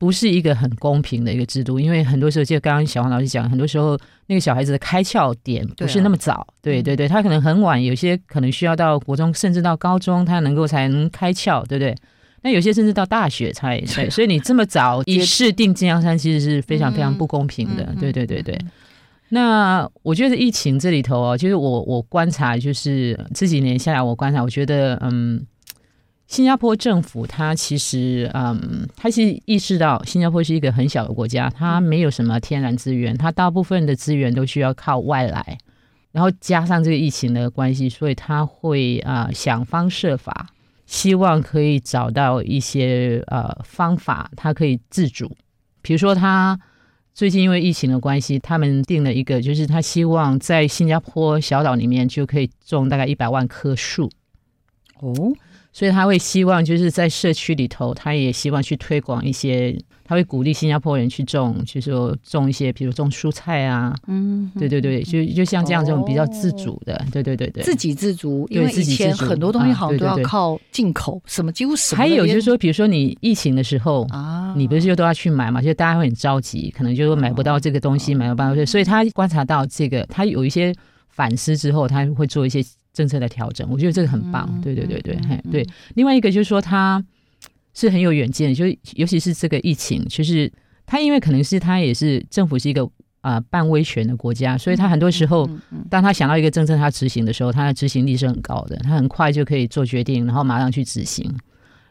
[0.00, 11.94] 不是一个很公平的一个制度，因为很多时候，就刚刚小黄老师讲，很多时候那个小孩子的开窍点不是那么早，对,、嗯对对他可能很晚，有些可能需要到国中，甚至到高中，他能够才能开窍，对不对？
[12.40, 18.58] 那有些甚至到大学才才， 所以你这么早一试定金阳山，其实是非常非常不公平的，对对对对。
[19.28, 25.46] 那我觉得疫情这里头哦，就是我我观察，就是这几年下来，我观察，我觉得嗯，
[26.30, 35.58] 新加坡政府它其实嗯，它是意识到新加坡是一个很小的国家，它没有什么天然资源，它大部分的资源都需要靠外来，
[36.12, 40.46] 然后加上这个疫情的关系，所以它会啊、想方设法，
[40.86, 45.36] 希望可以找到一些呃方法，它可以自主，
[45.82, 46.58] 比如说他。
[47.12, 54.08] 最近因为疫情的关系，他们定了一个，就是他希望在新加坡小岛里面就可以种大概一百万棵树，
[55.00, 55.12] 哦，
[55.72, 67.62] 所以他会希望就是在社区里头，他也希望去推广一些，他会鼓励新加坡人去种，就是说种一些，比如种蔬菜啊，嗯，对对对，就就像这样这种比较自主的，对对对对。
[67.62, 75.62] 自给自足，因对为以前很多东西啊好像都要靠进口，什么几乎什么还有就是说，比如说你疫情的时候，啊，你不是就都要去买嘛？
[75.62, 80.74] 就大家会很着急，可能就买不到这个东西，买不到，所以他观察到这个，他有一些
[81.10, 83.68] 反思之后，他会做一些政策的调整。
[83.70, 85.66] 我觉得这个很棒，嗯对对对对，嗯嘿，对。
[85.94, 87.04] 另外一个就是说，他
[87.74, 90.50] 是很有远见，就尤其是这个疫情，就是
[90.86, 92.84] 他因为可能是他也是政府是一个
[93.20, 95.46] 啊、呃半威权的国家，所以他很多时候。
[95.46, 101.28] 嗯嗯当他想到一个政策，他执行的时候，他的执行力是很高的，他很快就可以做决定，然后马上去执行。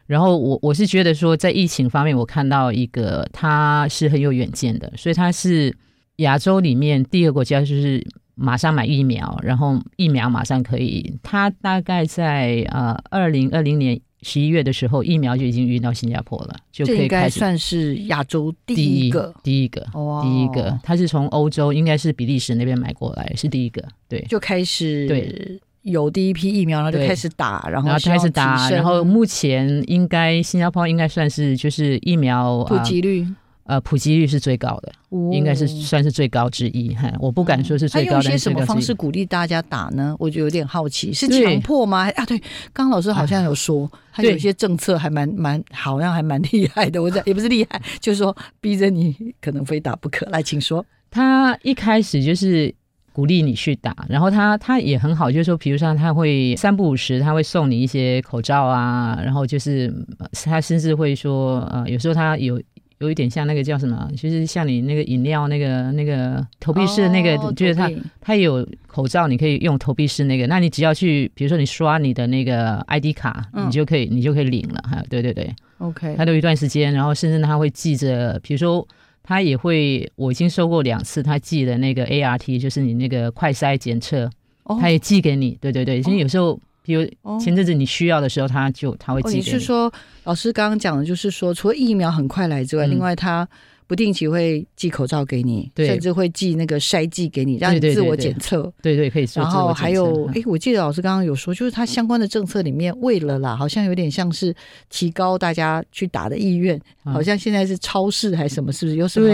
[0.06, 5.76] 然后我我是觉得说，在疫情方面，我看到一个他是很有远见的，所以他是
[6.16, 8.02] 亚洲里面第一个国家，就是
[8.40, 11.14] 马上买疫苗，然后疫苗马上可以。
[11.22, 19.86] 他大概在呃二零二零年十一月的时候，疫苗就已经运到新加坡了，就可这应该以开始算是亚洲第第一个，第一个。
[19.92, 24.20] 哇第一个，他是从欧洲，应该是比利时那边买过来，是第一个，对。
[24.22, 33.36] 就开始对有第一批疫苗，然后就开始打，然后开始打，然后目前应该新加坡应该算是就是疫苗普及率，呃
[33.84, 34.92] 普及率是最高的，
[35.30, 36.92] 应该是哦算是最高之一。
[36.94, 40.16] 哈，我不敢说是最高，他用一些但是什么方式鼓励大家打呢？
[40.18, 42.10] 我就有点好奇，是强迫吗？
[42.16, 42.36] 啊，对，
[42.72, 47.00] 刚刚老师好像有说，他有一些政策还蛮蛮，好像还蛮 厉害的。
[47.00, 50.26] 我在也不是厉害，就是说逼着你可能非打不可。
[50.30, 50.84] 来，请说。
[51.08, 52.74] 他一开始就是
[53.12, 62.60] 鼓励你去打，然后他他也很好，就是说，比如说他会三不五时，他会送你一些口罩啊，然后就是呃他甚至会说，呃，有时候他有。
[63.00, 68.02] 有一点像那个叫什么，就是像你那个饮料那个那个投币式的那个，哦就是他投币。
[68.20, 73.66] 它有口罩，你可以用投币式那个，那你只要去，比如说你刷你的那个 ID 卡，嗯。
[73.66, 75.02] 你就可以你就可以领了哈。
[75.08, 78.86] 对对对，OK，它都一段时间，然后甚至他会记着，比如说
[79.22, 84.28] 他也会，我已经收过两次，他寄的那个 ART，就是你那个快筛检测，
[84.64, 84.76] 哦。
[84.78, 85.56] 他也寄给你。
[85.58, 89.92] 对对对，因为有时候，比如哦前阵子你需要的时候，他就他会哦，寄给你是说
[90.24, 93.48] 老师刚刚讲的，就是说，除了疫苗很快来之外，嗯另外他
[93.86, 98.72] 不定期会寄口罩给你，对甚至会寄那个筛剂给你，让你自我检测。
[98.80, 99.50] 对对，可以做然。
[99.50, 104.54] 后还有，嗯哎，我记得老师刚刚有说，就是他相关的政策里面，为了啦，好像有点像是
[104.88, 109.26] 提高大家去打的意愿，嗯好像现在是超市还是什么，是不是有什么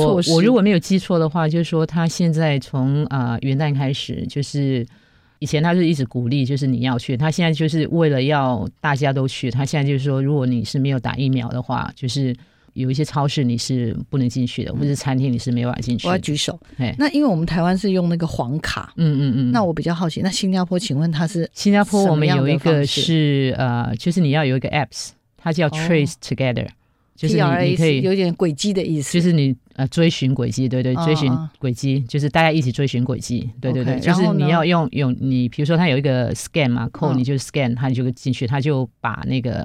[0.00, 0.32] 措施？
[0.32, 4.84] 我如果没有记错的话，就是说他现在从啊、呃元旦开始，就是
[5.42, 12.32] 以前他是一直鼓励，就是你要去，他现在就是为了要大家都去，他现在就是说，如果你是没有打疫苗的话，就是
[12.74, 16.06] 有一些超市你是不能进去的，或者餐厅你是没办法进去。
[16.06, 16.56] 我要举手。
[16.76, 25.70] 哎，那因为我们台湾是用那个黄卡，嗯嗯嗯，那我比较好奇，那新加坡请问它是新加坡我们有一个是呃，就是你要有一个 apps，它叫哦。
[25.72, 26.68] Trace Together，、
[27.14, 39.64] 就是你你可以有点轨迹的意思，就是你呃追寻轨迹，对对，嗯追寻嗯轨迹，就是大家一起追寻轨迹，对对对就是然后你要用用你，比如说它有一个 scan 嘛，code 嗯你就 scan，它就进去，它就把那个，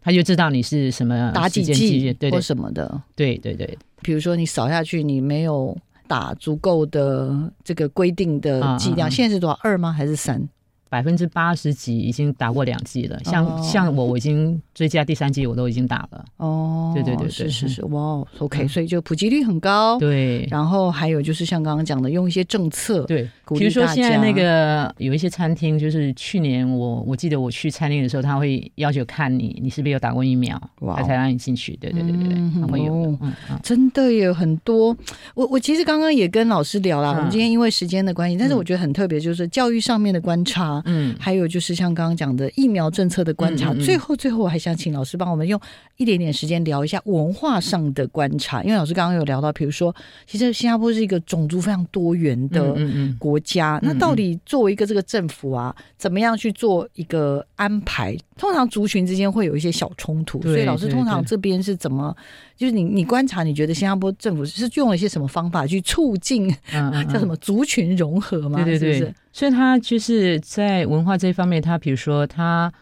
[0.00, 3.00] 它就知道你是什么打几剂对对或什么的。
[3.14, 5.76] 对对对，比如说你扫下去，你没有
[6.08, 9.58] 打足够的这个规定的剂量，嗯嗯嗯现在是多少？
[9.62, 9.92] 二吗？
[9.92, 10.48] 还是三？
[10.88, 13.60] 百分之八十几已经打过两剂了，像、哦。
[13.62, 17.68] 像我我已经追加第三剂我都已经打了，哦，对对对对是是。
[17.68, 18.68] 是，哇哦，OK，嗯。
[18.68, 19.98] 所以就普及率很高。
[19.98, 20.46] 对。
[20.50, 30.60] 然后还有就是像刚刚讲的，用一些政策，对，比如说现在那个有一些餐厅，就是去年我我记得我去餐厅的时候，他会要求看你你是不是有打过疫苗，
[30.96, 31.76] 他才让你进去。
[31.76, 33.18] 对对对对对，嗯他会有
[33.62, 34.96] 真的有很多。
[35.34, 37.16] 我我其实刚刚也跟老师聊了，嗯。
[37.16, 38.56] 我们今天因为时间的关系，但是嗯。
[38.56, 45.60] 我觉得很特别，就是教育上面的观察，嗯，还有就是像刚刚讲的疫苗政策的观察，嗯嗯嗯最后最后我还想请老师帮我们用
[45.96, 49.94] 一点点时间聊一下文化上的观察，因为老师刚刚有聊到，比如说，
[50.26, 52.62] 其实新加坡是一个种族非常多元的。
[52.66, 58.16] 嗯嗯嗯国家，那嗯到底作为一个这个政府啊，怎么样去做一个安排？
[58.36, 62.14] 通常族群之间会有一些小冲突，所以老师通常这边是怎么？
[62.56, 68.62] 就是你你观察，你觉得新加坡政府是用了一些什么方法去促进嗯嗯， 叫什么族群融合吗？
[68.64, 72.72] 对对对是不是？，所以他就是在文化这一方面，他比如说他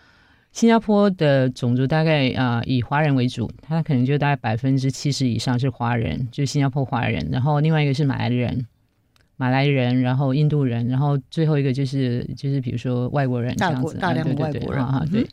[0.52, 8.64] 新加坡的种族大概啊、呃以华人为主，他可能就大概百分之七十以上是华人，就是新加坡华人，然后另外一个是马来人。
[9.36, 15.26] 马来人，然后印度人，然后最后一个就是就是比如说外国人这样子，国大量的啊对对对外国人啊，对。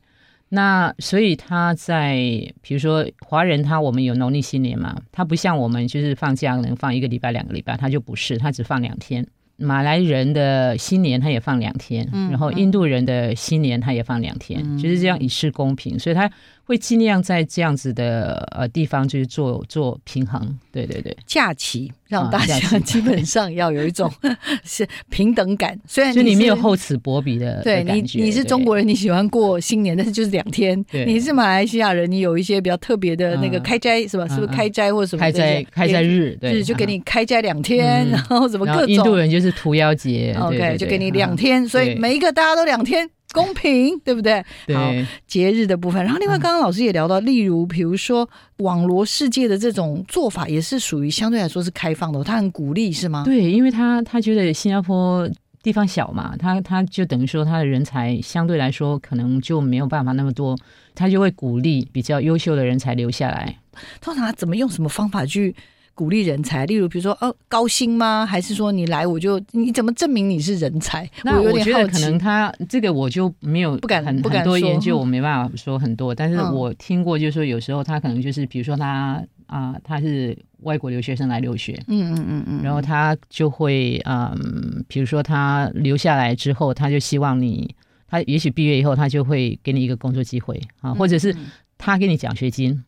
[0.50, 2.16] 那所以他在
[2.64, 9.24] 比如说华人，他我们有农历新年嘛，他不像我们就是放假能放一个礼拜两个礼拜，他就不是，他只放两天。
[9.62, 14.78] 马来人的新年他也放两天，嗯然后印度人的新年他也放两天，嗯。
[14.78, 16.30] 就是这样以示公平，所以他
[16.72, 20.58] 会尽量在这样子的呃地方就是做做平衡。
[20.72, 24.10] 对对对，假期让啊大家基本上要有一种
[24.64, 30.82] 是平等感，虽然所以你没有厚此薄彼的对你的感觉你是中国人，你喜欢过新年，但是就是两天。
[31.06, 33.64] 你是马来西亚人，你有一些比较特别的那个嗯。
[33.64, 34.26] 开斋是吧？
[34.30, 38.12] 是不是开斋或者什么开斋开斋日，对，日就给啊你开斋两天，嗯。
[38.12, 44.42] 然后什么各种印度人就是屠妖节对就给你啊两天，所以每一个大家都两天，公平，对不对？
[44.74, 53.24] 好对节日的部分，然后另外嗯刚刚老师也聊到，例如比如说网罗世界的这种做法，也是属于相对来说是开放的，他很鼓励是吗？
[53.26, 55.30] 对，因为他他觉得新加坡
[55.64, 60.58] 地方小嘛，他他就等于说他的人才相对来说可能就没有办法那么多，
[60.96, 63.58] 他就会鼓励比较优秀的人才留下来。
[64.02, 65.56] 通常他怎么用什么方法去
[65.94, 66.66] 鼓励人才？
[66.66, 68.26] 例如比如说哦高薪吗？
[68.26, 71.10] 还是说你来我就你怎么证明你是人才？
[71.24, 72.00] 那有我觉得可。
[72.00, 87.76] 能他这个我就没有不敢很不敢很多研究，嗯我没办法说很多，但是嗯我听过，就是说有时候他可能就是比如说他啊、他是外国留学生来留学，嗯嗯嗯嗯，然后他就会嗯，比如说他留下来之后，他就希望你，
[88.08, 92.82] 他也许毕业以后，他就会给你一个工作机会啊，或者是嗯他给你奖学金，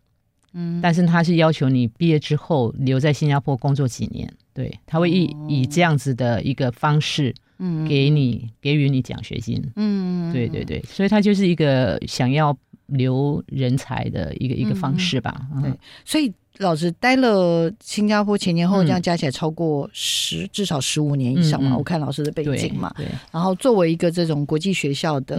[0.54, 15.72] 嗯，但是他是要求你毕业之后留在新加坡工作几年，对他会以以这样子的一个方式，嗯，给你给予你奖学金，嗯，对对对，所以他就是一个想要留人才的一个一个方式吧，对，
[16.06, 16.34] 所以。
[16.60, 21.76] 老师待了新加坡前前后这样加起来超过十至少十五年以上嘛？
[21.76, 22.94] 我看老师的背景嘛，
[23.32, 25.36] 然后作为一个这种国际学校的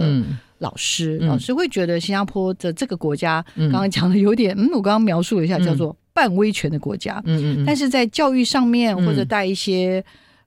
[0.59, 10.03] 老师，老师会觉得新加坡的这个国家，刚刚讲的有点，嗯，我刚刚描述了一下，叫做半威权的国家，嗯嗯，但是在教育上面或者在一些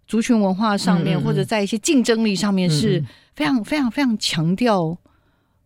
[0.06, 3.04] 族群文化上面或者在一些竞争力上面是
[3.36, 4.98] 非常非常非常强调。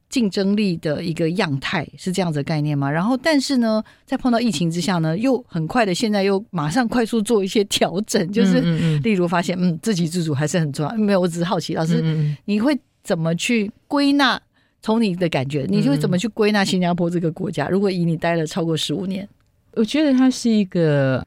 [0.08, 2.90] 竞争力的一个样态是这样子的概念吗？
[2.90, 8.60] 然后，但是呢，在碰到疫情之下呢，又很快的，现在又马上快速做一些调整，就是
[8.98, 10.94] 例如发现，嗯，自给自足还是很重要。
[10.96, 12.04] 没有，我只是好奇，老师，
[12.44, 14.40] 你会怎么去归纳？
[14.80, 17.68] 从你的感觉，你会怎么去归纳新加坡这个国家？
[17.68, 19.28] 如果以你待了超过十五年，
[19.74, 21.24] 我觉得他是一个，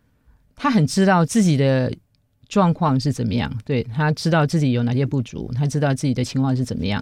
[0.58, 1.90] 他很知道自己的
[2.50, 7.02] 状况是怎么样，对他知道自己有哪些不足，他知道自己的情况是怎么样。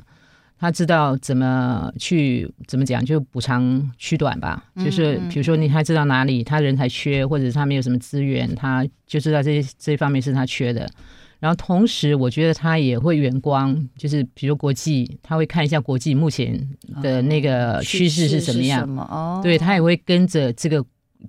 [0.59, 4.63] 他知道怎么去怎么讲，就补偿取短吧。
[4.77, 10.87] 就是比如说，你他知道哪里他人才缺，或者是他没有什么资源，他就知道这这方面是他缺的。
[11.43, 16.57] 然后同时，我觉得他也会远光，就是比如国际，他会看一下国际目前
[17.01, 18.89] 的那个趋势是怎么样。
[18.95, 20.81] 哦，对他也会跟着这个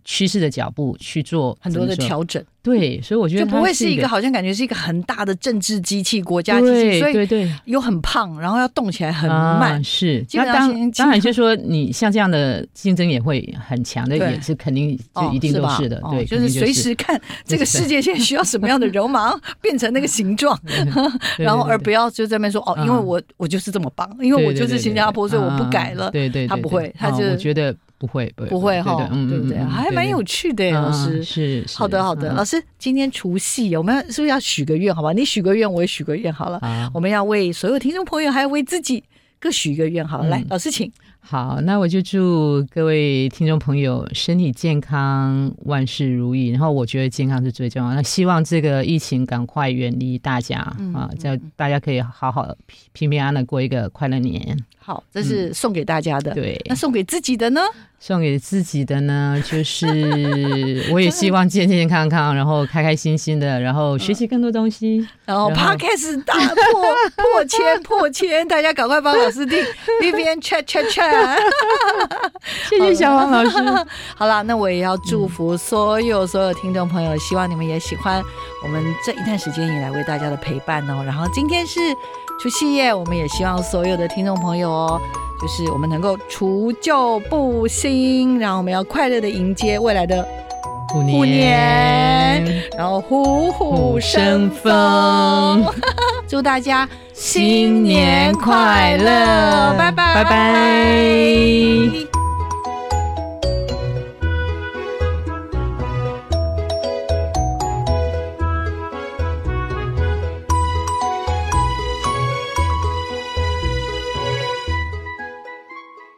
[0.04, 2.42] 趋势的脚步去做很多的调整。
[2.62, 9.84] 对，所以我觉得就不会是一个好像感觉是一个很大的政治机器、国家机器，所以对对又很胖，然后要动起来很慢。
[9.84, 16.00] 是，那当当然就是说你像这样的竞争也会很强的，也是肯定就一定都是的。
[16.10, 20.58] 对，就是随时看这个世界现在需要什么样的流氓变成那个形状，
[21.36, 26.10] 然后而不要就在那边说哦，因为我我就是这么棒，因为我就是新加坡，所以我不改了。
[26.10, 27.76] 对对，他不会，他就我觉得。
[28.04, 29.56] 不会，不会哈，对不对？
[29.64, 31.24] 还蛮有趣的，老师。
[31.24, 32.62] 是，好的，好的，老师。
[32.78, 34.94] 今天除夕，我们是不是要许个愿？
[34.94, 36.30] 好吧，你许个愿，我也许个愿。
[36.30, 36.60] 好了，
[36.92, 39.02] 我们要为所有听众朋友，还要为自己
[39.40, 40.06] 各许一个愿。
[40.06, 40.92] 好了，来，老师请。
[41.26, 46.48] 好，那我就祝各位听众朋友身体健康，万事如意。
[46.48, 47.94] 然后我觉得健康是最重要。
[47.94, 50.58] 那希望这个疫情赶快远离大家
[50.92, 52.54] 啊，这大家可以好好
[52.92, 54.54] 平平安安的过一个快乐年。
[54.84, 56.34] 好，这是送给大家的。
[56.34, 57.62] 对，那送给自己的呢？
[57.98, 65.08] 送给自己的呢， 就是我也希望健健康康，然后开开心心的，然后学习更多东西。
[65.24, 66.54] 然后 Podcast 大破
[67.16, 69.64] 破千破千，大家赶快帮老师听
[70.02, 71.38] B B N chat chat chat。
[72.68, 73.56] 谢谢小王老师。
[74.14, 78.22] 好了，那我也要祝福所有所有听众朋友，希望你们也喜欢
[78.62, 81.02] 我们这一段时间以来为大家的陪伴哦。
[81.06, 81.80] 然后今天是。
[82.40, 85.00] 除夕夜，我们也希望所有的听众朋友哦，
[85.40, 90.26] 就是我们能够除旧布新，然后我们要快乐的迎接未来的
[90.88, 95.64] 虎年，虎年然后虎虎生风。
[96.28, 102.23] 祝大家新年快乐，拜拜，拜拜。